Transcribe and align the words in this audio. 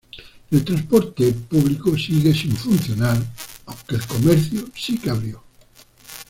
El 0.49 0.65
transporte 0.65 1.31
público 1.31 1.95
sigue 1.95 2.33
sin 2.33 2.55
funcionar 2.57 3.21
aunque 3.67 3.97
el 3.97 4.07
comercio 4.07 4.65
si 4.73 4.97
que 4.97 5.11
abrió. 5.11 5.43